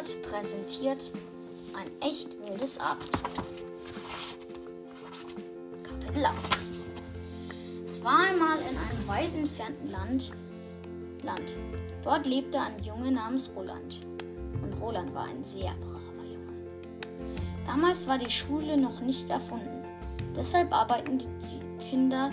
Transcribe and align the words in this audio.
Hubert 0.00 0.22
präsentiert 0.22 1.12
ein 1.74 1.90
echt 2.00 2.30
wildes 2.40 2.80
Abenteuer. 2.80 3.44
Kapitel 5.82 6.24
1 6.24 6.72
Es 7.84 8.02
war 8.02 8.20
einmal 8.20 8.56
in 8.58 8.78
einem 8.78 9.08
weit 9.08 9.34
entfernten 9.34 9.90
Land, 9.90 10.32
Land. 11.22 11.54
Dort 12.02 12.26
lebte 12.26 12.58
ein 12.60 12.82
Junge 12.82 13.12
namens 13.12 13.52
Roland. 13.54 14.00
Und 14.62 14.72
Roland 14.80 15.14
war 15.14 15.24
ein 15.24 15.44
sehr 15.44 15.72
braver 15.82 16.24
Junge. 16.24 16.54
Damals 17.66 18.06
war 18.06 18.16
die 18.16 18.30
Schule 18.30 18.78
noch 18.78 19.00
nicht 19.00 19.28
erfunden. 19.28 19.84
Deshalb 20.34 20.72
arbeiteten 20.72 21.18
die 21.18 21.90
Kinder 21.90 22.30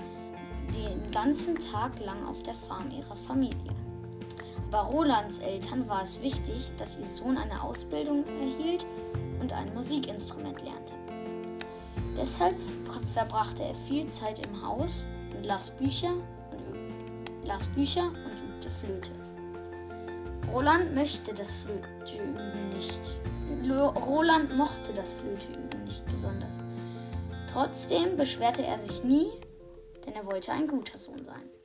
den 0.73 1.11
ganzen 1.11 1.55
Tag 1.55 1.99
lang 1.99 2.25
auf 2.25 2.41
der 2.43 2.53
Farm 2.53 2.89
ihrer 2.91 3.15
Familie. 3.15 3.75
Bei 4.69 4.79
Rolands 4.79 5.39
Eltern 5.39 5.87
war 5.87 6.03
es 6.03 6.21
wichtig, 6.21 6.73
dass 6.77 6.99
ihr 6.99 7.05
Sohn 7.05 7.37
eine 7.37 7.63
Ausbildung 7.63 8.25
erhielt 8.25 8.85
und 9.39 9.53
ein 9.53 9.73
Musikinstrument 9.73 10.61
lernte. 10.61 10.93
Deshalb 12.17 12.57
verbrachte 13.13 13.63
er 13.63 13.75
viel 13.75 14.07
Zeit 14.07 14.45
im 14.45 14.61
Haus 14.61 15.07
und 15.33 15.45
las 15.45 15.69
Bücher 15.69 16.11
und, 16.11 17.47
las 17.47 17.67
Bücher 17.67 18.07
und 18.07 18.55
übte 18.55 18.69
Flöte. 18.69 19.11
Roland 20.51 20.93
möchte 20.93 21.33
das 21.33 21.53
Flöteüben 21.53 22.69
nicht. 22.73 23.17
Roland 23.69 24.57
mochte 24.57 24.91
das 24.93 25.13
Flöteüben 25.13 25.83
nicht 25.85 26.05
besonders. 26.07 26.59
Trotzdem 27.47 28.17
beschwerte 28.17 28.65
er 28.65 28.79
sich 28.79 29.03
nie, 29.05 29.27
denn 30.05 30.13
er 30.13 30.25
wollte 30.25 30.51
ein 30.51 30.67
guter 30.67 30.97
Sohn 30.97 31.23
sein. 31.23 31.56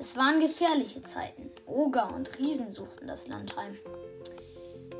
Es 0.00 0.16
waren 0.16 0.38
gefährliche 0.38 1.02
Zeiten. 1.02 1.50
Oger 1.66 2.14
und 2.14 2.38
Riesen 2.38 2.70
suchten 2.70 3.08
das 3.08 3.26
Land 3.26 3.56
heim. 3.56 3.76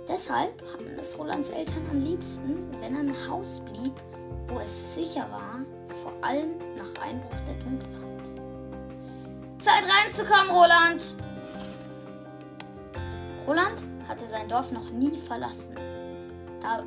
Deshalb 0.09 0.61
hatten 0.73 0.99
es 0.99 1.17
Rolands 1.17 1.51
Eltern 1.51 1.87
am 1.91 2.03
liebsten, 2.03 2.69
wenn 2.81 2.95
er 2.95 3.03
im 3.03 3.29
Haus 3.29 3.61
blieb, 3.61 3.93
wo 4.49 4.59
es 4.59 4.97
sicher 4.97 5.31
war, 5.31 5.61
vor 6.03 6.13
allem 6.23 6.51
nach 6.77 7.01
Einbruch 7.01 7.37
der 7.47 7.55
Dunkelheit. 7.63 8.09
Zeit 9.61 9.85
reinzukommen, 9.89 10.51
Roland! 10.51 11.03
Roland 13.47 13.87
hatte 14.09 14.27
sein 14.27 14.49
Dorf 14.49 14.73
noch 14.73 14.91
nie 14.91 15.17
verlassen. 15.17 15.77
Da, 16.61 16.83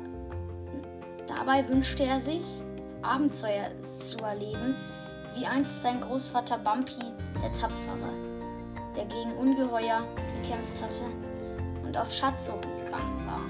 dabei 1.26 1.66
wünschte 1.66 2.04
er 2.04 2.20
sich, 2.20 2.42
Abenteuer 3.00 3.70
zu 3.82 4.18
erleben, 4.18 4.76
wie 5.34 5.46
einst 5.46 5.82
sein 5.82 6.00
Großvater 6.00 6.58
Bumpy 6.58 7.12
der 7.42 7.52
Tapfere, 7.52 8.10
der 8.96 9.04
gegen 9.06 9.32
Ungeheuer 9.36 10.02
gekämpft 10.42 10.82
hatte 10.82 11.04
und 11.84 11.96
auf 11.96 12.12
Schatzsuche 12.12 12.66
gegangen 12.84 13.26
war. 13.26 13.40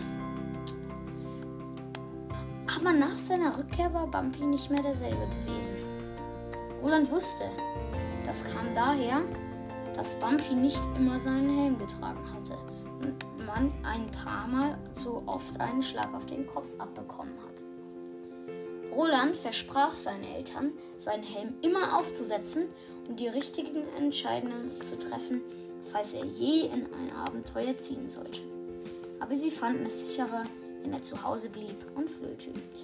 Aber 2.76 2.92
nach 2.92 3.14
seiner 3.14 3.56
Rückkehr 3.58 3.92
war 3.92 4.06
Bumpy 4.06 4.44
nicht 4.44 4.70
mehr 4.70 4.82
derselbe 4.82 5.26
gewesen. 5.44 5.76
Roland 6.82 7.10
wusste, 7.10 7.44
das 8.24 8.44
kam 8.44 8.74
daher, 8.74 9.22
dass 9.94 10.14
Bumpy 10.18 10.54
nicht 10.54 10.80
immer 10.96 11.18
seinen 11.18 11.56
Helm 11.56 11.78
getragen 11.78 12.24
hatte 12.32 12.56
und 13.00 13.46
man 13.46 13.72
ein 13.84 14.10
paar 14.10 14.46
Mal 14.48 14.78
zu 14.92 15.22
oft 15.26 15.60
einen 15.60 15.82
Schlag 15.82 16.12
auf 16.14 16.26
den 16.26 16.46
Kopf 16.46 16.68
abbekommen 16.78 17.34
hatte. 17.46 17.71
Roland 18.94 19.34
versprach 19.36 19.94
seinen 19.94 20.24
Eltern, 20.24 20.72
seinen 20.98 21.22
Helm 21.22 21.54
immer 21.62 21.98
aufzusetzen 21.98 22.68
und 23.08 23.18
die 23.20 23.28
richtigen 23.28 23.84
Entscheidungen 23.96 24.70
zu 24.82 24.98
treffen, 24.98 25.40
falls 25.90 26.12
er 26.12 26.24
je 26.24 26.66
in 26.66 26.86
ein 26.92 27.12
Abenteuer 27.16 27.78
ziehen 27.78 28.08
sollte. 28.08 28.40
Aber 29.18 29.34
sie 29.34 29.50
fanden 29.50 29.86
es 29.86 30.06
sicherer, 30.08 30.44
wenn 30.82 30.92
er 30.92 31.02
zu 31.02 31.22
Hause 31.22 31.48
blieb 31.48 31.76
und 31.94 32.10
Flöte 32.10 32.50
übte. 32.50 32.82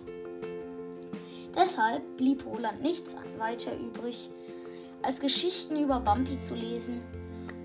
Deshalb 1.55 2.16
blieb 2.16 2.47
Roland 2.47 2.83
nichts 2.83 3.16
weiter 3.38 3.77
übrig, 3.77 4.31
als 5.03 5.21
Geschichten 5.21 5.83
über 5.83 6.00
Bumpy 6.00 6.41
zu 6.41 6.54
lesen 6.54 7.03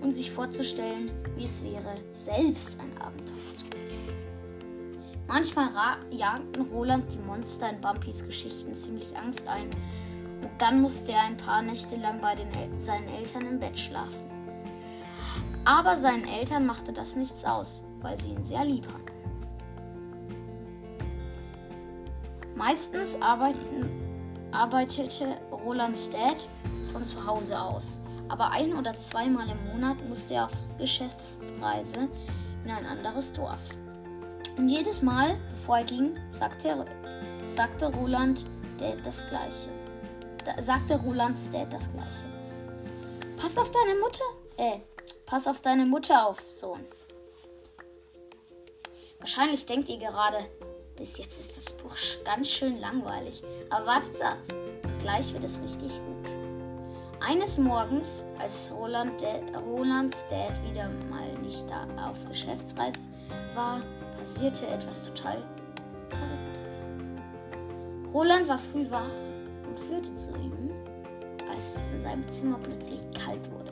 und 0.00 0.12
sich 0.12 0.30
vorzustellen, 0.30 1.10
wie 1.36 1.44
es 1.44 1.64
wäre, 1.64 1.96
selbst 2.24 2.80
ein 2.80 2.92
Abenteuer 3.00 3.54
zu 3.54 3.64
erleben. 3.66 3.93
Manchmal 5.26 5.68
jagten 6.10 6.62
Roland 6.62 7.10
die 7.10 7.18
Monster 7.18 7.70
in 7.70 7.80
Bumpys 7.80 8.26
Geschichten 8.26 8.74
ziemlich 8.74 9.16
Angst 9.16 9.48
ein 9.48 9.70
und 10.42 10.50
dann 10.58 10.82
musste 10.82 11.12
er 11.12 11.22
ein 11.22 11.38
paar 11.38 11.62
Nächte 11.62 11.96
lang 11.96 12.20
bei 12.20 12.32
El 12.32 12.46
seinen 12.80 13.08
Eltern 13.08 13.46
im 13.46 13.58
Bett 13.58 13.78
schlafen. 13.78 14.30
Aber 15.64 15.96
seinen 15.96 16.28
Eltern 16.28 16.66
machte 16.66 16.92
das 16.92 17.16
nichts 17.16 17.44
aus, 17.44 17.82
weil 18.00 18.20
sie 18.20 18.32
ihn 18.32 18.44
sehr 18.44 18.66
lieb 18.66 18.86
hatten. 18.86 19.14
Meistens 22.54 23.16
arbeitete 24.52 25.38
Rolands 25.50 26.10
Dad 26.10 26.48
von 26.92 27.04
zu 27.04 27.26
Hause 27.26 27.58
aus, 27.58 28.02
aber 28.28 28.50
ein 28.50 28.74
oder 28.74 28.96
zweimal 28.98 29.48
im 29.48 29.72
Monat 29.72 29.96
musste 30.06 30.34
er 30.34 30.44
auf 30.44 30.76
Geschäftsreise 30.78 32.08
in 32.64 32.70
ein 32.70 32.84
anderes 32.86 33.32
Dorf. 33.32 33.62
Und 34.56 34.68
jedes 34.68 35.02
Mal, 35.02 35.36
bevor 35.50 35.78
er 35.78 35.84
ging, 35.84 36.16
sagte, 36.30 36.84
sagte 37.46 37.86
Roland 37.92 38.46
das 39.02 39.26
Gleiche. 39.28 39.68
Da 40.44 40.60
sagte 40.60 40.96
Rolands 40.96 41.50
Dad 41.50 41.72
das 41.72 41.90
Gleiche. 41.90 42.24
Pass 43.36 43.56
auf 43.56 43.70
deine 43.70 43.98
Mutter, 43.98 44.24
äh, 44.56 44.80
pass 45.26 45.46
auf 45.46 45.60
deine 45.60 45.86
Mutter 45.86 46.26
auf, 46.26 46.40
Sohn. 46.40 46.84
Wahrscheinlich 49.20 49.64
denkt 49.64 49.88
ihr 49.88 49.98
gerade, 49.98 50.38
bis 50.96 51.18
jetzt 51.18 51.38
ist 51.40 51.56
das 51.56 51.76
Buch 51.76 51.96
ganz 52.24 52.50
schön 52.50 52.78
langweilig. 52.78 53.42
Aber 53.70 53.86
wartet 53.86 54.22
ab, 54.22 54.36
gleich 55.00 55.32
wird 55.32 55.44
es 55.44 55.62
richtig 55.62 55.92
gut. 55.92 56.32
Eines 57.20 57.56
Morgens, 57.56 58.24
als 58.38 58.70
Roland, 58.70 59.24
Rolands 59.66 60.28
Dad 60.28 60.52
wieder 60.68 60.90
mal 61.08 61.32
nicht 61.42 61.64
da 61.70 61.86
auf 62.10 62.28
Geschäftsreise 62.28 62.98
war, 63.54 63.80
passierte 64.24 64.66
etwas 64.68 65.04
total 65.04 65.36
Verrücktes. 66.08 66.72
Roland 68.14 68.48
war 68.48 68.58
früh 68.58 68.90
wach, 68.90 69.02
um 69.68 69.76
Flöte 69.86 70.14
zu 70.14 70.30
üben, 70.30 70.70
als 71.52 71.76
es 71.76 71.84
in 71.92 72.00
seinem 72.00 72.30
Zimmer 72.30 72.58
plötzlich 72.62 73.02
kalt 73.12 73.50
wurde. 73.52 73.70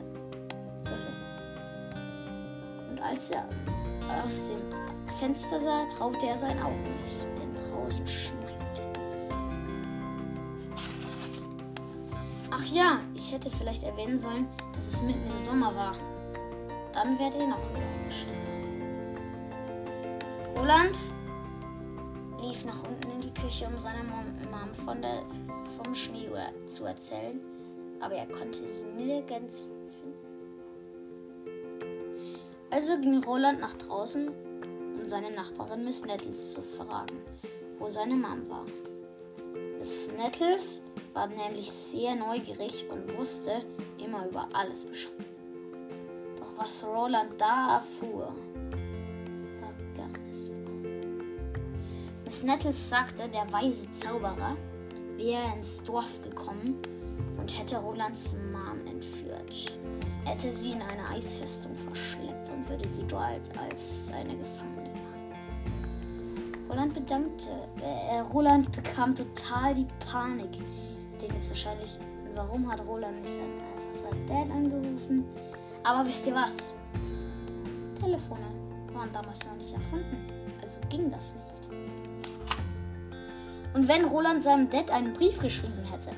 Und 2.91 3.01
als 3.01 3.31
er 3.31 3.45
aus 4.23 4.49
dem 4.49 4.61
Fenster 5.19 5.59
sah, 5.59 5.87
traute 5.97 6.27
er 6.27 6.37
seinen 6.37 6.61
Augen 6.61 6.83
nicht, 6.83 7.19
denn 7.39 7.71
draußen 7.71 8.07
schneite 8.07 8.83
es. 9.09 9.29
Ach 12.51 12.65
ja, 12.65 12.99
ich 13.15 13.33
hätte 13.33 13.49
vielleicht 13.49 13.81
erwähnen 13.81 14.19
sollen, 14.19 14.47
dass 14.75 14.87
es 14.87 15.01
mitten 15.01 15.31
im 15.35 15.43
Sommer 15.43 15.73
war. 15.73 15.95
Dann 16.93 17.17
wäre 17.17 17.39
er 17.39 17.47
noch 17.47 17.57
höher 17.57 18.05
gestimmt. 18.07 18.62
Roland 20.55 20.97
lief 22.41 22.65
nach 22.65 22.83
unten 22.83 23.09
in 23.11 23.21
die 23.21 23.33
Küche, 23.41 23.65
um 23.65 23.79
seiner 23.79 24.03
Mom, 24.03 24.73
von 24.85 25.01
der, 25.01 25.23
vom 25.77 25.95
Schnee 25.95 26.29
zu 26.67 26.85
erzählen, 26.85 27.39
aber 27.99 28.15
er 28.15 28.27
konnte 28.27 28.59
sie 28.67 28.85
nirgends 28.85 29.71
finden. 30.01 30.23
Also 32.69 32.99
ging 32.99 33.23
Roland 33.23 33.59
nach 33.59 33.75
draußen, 33.75 34.29
um 34.29 35.05
seine 35.05 35.31
Nachbarin 35.31 35.85
Miss 35.85 36.03
Nettles 36.05 36.53
zu 36.53 36.61
fragen, 36.61 37.17
wo 37.79 37.87
seine 37.87 38.15
Mom 38.15 38.49
war. 38.49 38.65
Miss 39.77 40.11
Nettles 40.17 40.83
war 41.13 41.27
nämlich 41.27 41.71
sehr 41.71 42.15
neugierig 42.15 42.85
und 42.89 43.17
wusste 43.17 43.63
immer 44.03 44.27
über 44.27 44.47
alles 44.53 44.85
Bescheid. 44.85 45.13
Doch 46.37 46.57
was 46.57 46.83
Roland 46.85 47.39
da 47.39 47.75
erfuhr, 47.75 48.33
Miss 49.61 50.22
Nettles 52.41 52.89
sagte, 52.89 53.29
der 53.29 53.51
weise 53.51 53.91
Zauberer 53.91 54.57
wäre 55.17 55.55
ins 55.55 55.83
Dorf 55.83 56.21
gekommen 56.23 56.79
und 57.37 57.59
hätte 57.59 57.77
Rolands 57.77 58.35
Mom 58.51 58.87
entführt. 58.87 59.77
Er 60.25 60.31
hätte 60.31 60.51
sie 60.51 60.71
in 60.71 60.81
eine 60.81 61.07
Eisfestung 61.09 61.75
verschleppt 61.75 62.49
und 62.49 62.67
würde 62.67 62.87
sie 62.87 63.03
dort 63.07 63.41
als 63.59 64.07
seine 64.07 64.35
Gefangene 64.35 64.89
halten. 64.89 66.69
Roland 66.69 66.93
bedankte, 66.93 67.49
äh, 67.81 68.19
Roland 68.19 68.71
bekam 68.71 69.13
total 69.13 69.75
die 69.75 69.87
Panik. 70.09 70.51
Denkt 71.21 71.35
jetzt 71.35 71.49
wahrscheinlich, 71.49 71.99
warum 72.33 72.71
hat 72.71 72.83
Roland 72.87 73.21
nicht 73.21 73.37
einfach 73.37 74.01
seinen 74.01 74.25
Dad 74.25 74.49
angerufen? 74.49 75.25
Aber 75.83 76.07
wisst 76.07 76.25
ihr 76.25 76.33
was? 76.33 76.75
Telefone 77.99 78.47
waren 78.93 79.11
damals 79.11 79.45
noch 79.45 79.55
nicht 79.55 79.73
erfunden, 79.73 80.25
also 80.61 80.79
ging 80.89 81.11
das 81.11 81.35
nicht. 81.35 81.69
Und 83.73 83.87
wenn 83.87 84.05
Roland 84.05 84.43
seinem 84.43 84.69
Dad 84.69 84.91
einen 84.91 85.13
Brief 85.13 85.39
geschrieben 85.39 85.83
hätte, 85.89 86.11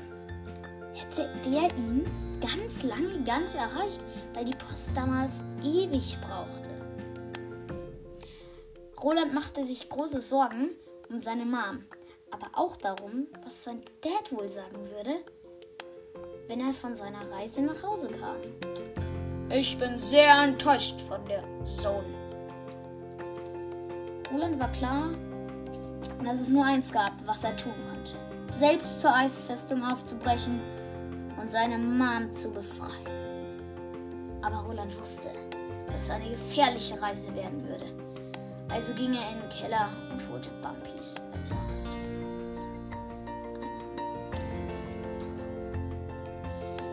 hätte 0.94 1.30
der 1.44 1.74
ihn 1.76 2.04
ganz 2.40 2.82
lange 2.82 3.22
gar 3.24 3.40
nicht 3.40 3.54
erreicht, 3.54 4.04
weil 4.34 4.44
die 4.44 4.56
Post 4.56 4.96
damals 4.96 5.42
ewig 5.62 6.18
brauchte. 6.20 6.70
Roland 9.02 9.32
machte 9.32 9.64
sich 9.64 9.88
große 9.88 10.20
Sorgen 10.20 10.70
um 11.08 11.18
seine 11.20 11.44
Mom, 11.44 11.84
aber 12.30 12.48
auch 12.54 12.76
darum, 12.76 13.26
was 13.44 13.64
sein 13.64 13.82
Dad 14.00 14.32
wohl 14.32 14.48
sagen 14.48 14.76
würde, 14.90 15.20
wenn 16.48 16.60
er 16.60 16.74
von 16.74 16.96
seiner 16.96 17.30
Reise 17.30 17.62
nach 17.62 17.82
Hause 17.82 18.10
kam. 18.10 18.36
Ich 19.50 19.78
bin 19.78 19.98
sehr 19.98 20.42
enttäuscht 20.42 21.00
von 21.02 21.24
der 21.26 21.44
Sohn. 21.64 22.04
Roland 24.32 24.58
war 24.58 24.72
klar, 24.72 25.10
dass 26.24 26.40
es 26.40 26.48
nur 26.48 26.64
eins 26.64 26.92
gab, 26.92 27.12
was 27.24 27.44
er 27.44 27.56
tun 27.56 27.74
konnte. 27.88 28.12
Selbst 28.52 29.00
zur 29.00 29.14
Eisfestung 29.14 29.84
aufzubrechen 29.84 30.60
und 31.40 31.50
seine 31.50 31.78
Mom 31.78 32.32
zu 32.34 32.50
befreien. 32.50 33.06
Aber 34.42 34.56
Roland 34.58 34.98
wusste, 35.00 35.30
dass 35.86 36.04
es 36.04 36.10
eine 36.10 36.30
gefährliche 36.30 37.00
Reise 37.00 37.34
werden 37.34 37.66
würde. 37.68 37.86
Also 38.68 38.94
ging 38.94 39.14
er 39.14 39.30
in 39.30 39.40
den 39.40 39.48
Keller 39.50 39.88
und 40.10 40.28
holte 40.30 40.50
Bumpys 40.62 41.16
alte 41.32 41.54
Rüstung. 41.68 42.00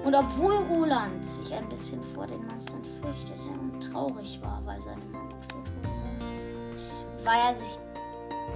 Und 0.04 0.16
obwohl 0.16 0.56
Roland 0.56 1.26
sich 1.26 1.54
ein 1.54 1.68
bisschen 1.70 2.04
vor 2.04 2.28
den 2.28 2.46
Monstern 2.46 2.84
fürchtete 3.02 3.48
und 3.48 3.80
traurig 3.80 4.40
war, 4.42 4.62
weil 4.66 4.82
seine 4.82 5.04
Mama 5.06 5.34
tot 5.48 5.66
wurde, 5.66 7.26
war 7.26 7.50
er 7.50 7.56
sich 7.56 7.78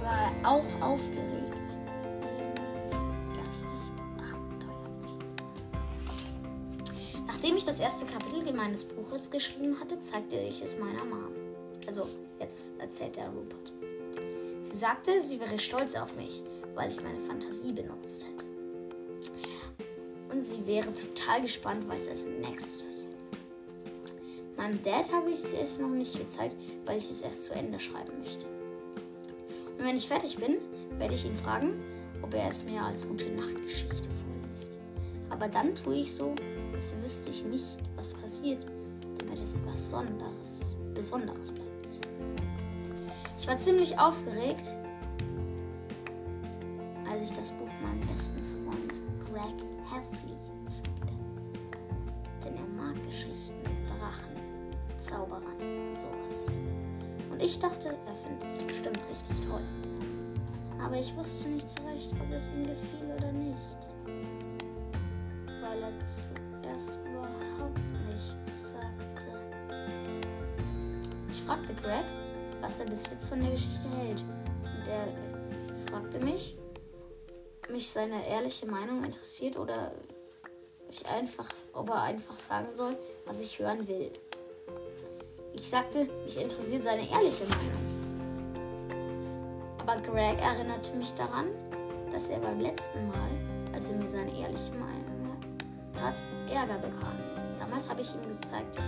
war 0.02 0.32
er 0.32 0.48
auch 0.48 0.80
aufgeregt. 0.80 1.78
Erstes 3.44 3.92
Abenteuer. 4.16 5.18
Nachdem 7.26 7.56
ich 7.56 7.64
das 7.64 7.80
erste 7.80 8.06
Kapitel 8.06 8.52
meines 8.54 8.84
Buches 8.84 9.30
geschrieben 9.30 9.78
hatte, 9.80 10.00
zeigte 10.00 10.36
ich 10.36 10.62
es 10.62 10.78
meiner 10.78 11.04
Mom. 11.04 11.32
Also, 11.86 12.06
jetzt 12.38 12.80
erzählt 12.80 13.16
der 13.16 13.28
Rupert. 13.28 13.72
Sie 14.62 14.76
sagte, 14.76 15.20
sie 15.20 15.40
wäre 15.40 15.58
stolz 15.58 15.94
auf 15.96 16.14
mich, 16.16 16.42
weil 16.74 16.90
ich 16.90 17.02
meine 17.02 17.18
Fantasie 17.18 17.72
benutzt 17.72 18.26
hätte. 18.26 18.44
Und 20.30 20.40
sie 20.42 20.66
wäre 20.66 20.92
total 20.92 21.42
gespannt, 21.42 21.86
es 21.96 22.08
als 22.08 22.26
nächstes 22.26 22.82
passiert. 22.82 23.16
Meinem 24.58 24.82
Dad 24.82 25.10
habe 25.12 25.30
ich 25.30 25.38
es 25.38 25.78
noch 25.78 25.88
nicht 25.88 26.18
gezeigt, 26.18 26.56
weil 26.84 26.98
ich 26.98 27.10
es 27.10 27.22
erst 27.22 27.44
zu 27.44 27.54
Ende 27.54 27.78
schreiben 27.78 28.18
möchte. 28.18 28.57
Und 29.78 29.84
wenn 29.84 29.96
ich 29.96 30.08
fertig 30.08 30.36
bin, 30.36 30.58
werde 30.98 31.14
ich 31.14 31.24
ihn 31.24 31.36
fragen, 31.36 31.80
ob 32.22 32.34
er 32.34 32.48
es 32.48 32.64
mir 32.64 32.82
als 32.82 33.08
gute 33.08 33.30
Nachtgeschichte 33.30 34.08
vorliest. 34.10 34.78
Aber 35.30 35.46
dann 35.46 35.74
tue 35.74 35.96
ich 35.96 36.12
so, 36.12 36.34
als 36.74 36.94
wüsste 37.00 37.30
ich 37.30 37.44
nicht, 37.44 37.78
was 37.94 38.12
passiert, 38.12 38.66
damit 39.18 39.40
es 39.40 39.54
etwas 39.54 39.90
Sonderes, 39.90 40.76
Besonderes 40.94 41.52
bleibt. 41.52 41.68
Ich 43.38 43.46
war 43.46 43.56
ziemlich 43.56 43.96
aufgeregt, 43.98 44.76
als 47.08 47.30
ich 47.30 47.36
das 47.36 47.52
Buch 47.52 47.70
meinem 47.80 48.00
besten 48.00 48.42
Freund 48.64 49.00
Greg 49.30 49.64
Heffley 49.84 50.36
zeigte. 50.66 51.14
Denn 52.44 52.56
er 52.56 52.66
mag 52.76 52.96
Geschichten 53.06 53.54
mit 53.62 53.88
Drachen, 53.88 54.34
Zauberern 54.98 55.56
und 55.60 55.96
sowas. 55.96 56.46
Und 57.38 57.44
ich 57.44 57.60
dachte, 57.60 57.96
er 58.04 58.14
findet 58.16 58.50
es 58.50 58.64
bestimmt 58.64 58.98
richtig 59.08 59.46
toll. 59.48 59.62
Aber 60.82 60.96
ich 60.96 61.14
wusste 61.14 61.50
nicht 61.50 61.70
so 61.70 61.80
recht, 61.86 62.12
ob 62.20 62.32
es 62.32 62.48
ihm 62.48 62.66
gefiel 62.66 63.14
oder 63.16 63.30
nicht. 63.30 63.92
Weil 65.60 65.82
er 65.84 65.92
zuerst 66.00 66.98
überhaupt 67.06 67.78
nichts 68.12 68.72
sagte. 68.72 69.38
Ich 71.30 71.40
fragte 71.42 71.74
Greg, 71.74 72.06
was 72.60 72.80
er 72.80 72.86
bis 72.86 73.08
jetzt 73.08 73.28
von 73.28 73.40
der 73.40 73.52
Geschichte 73.52 73.88
hält. 73.88 74.24
Und 74.64 74.88
er 74.88 75.06
fragte 75.88 76.18
mich, 76.18 76.58
mich 77.70 77.88
seine 77.88 78.26
ehrliche 78.26 78.66
Meinung 78.66 79.04
interessiert 79.04 79.56
oder 79.56 79.92
ich 80.90 81.06
einfach, 81.06 81.50
ob 81.72 81.88
er 81.90 82.02
einfach 82.02 82.36
sagen 82.36 82.74
soll, 82.74 82.98
was 83.26 83.40
ich 83.40 83.60
hören 83.60 83.86
will. 83.86 84.10
Ich 85.58 85.68
sagte, 85.68 86.06
mich 86.24 86.40
interessiert 86.40 86.84
seine 86.84 87.10
ehrliche 87.10 87.44
Meinung. 87.46 87.82
Aber 89.78 89.96
Greg 89.96 90.40
erinnerte 90.40 90.96
mich 90.96 91.12
daran, 91.14 91.48
dass 92.12 92.28
er 92.30 92.38
beim 92.38 92.60
letzten 92.60 93.08
Mal, 93.08 93.30
als 93.72 93.88
er 93.88 93.96
mir 93.96 94.06
seine 94.06 94.30
ehrliche 94.38 94.72
Meinung 94.74 95.18
hat, 96.00 96.22
Ärger 96.48 96.78
bekam. 96.78 97.18
Damals 97.58 97.90
habe 97.90 98.02
ich 98.02 98.14
ihm 98.14 98.22
gezeigt, 98.22 98.78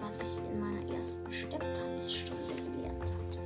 was 0.00 0.20
ich 0.20 0.38
in 0.38 0.60
meiner 0.60 0.96
ersten 0.96 1.30
Stepptanzstunde 1.30 2.54
gelernt 2.54 3.12
hatte. 3.12 3.40